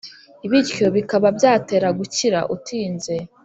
[0.49, 3.15] bityo bikaba byatera gukira utinze.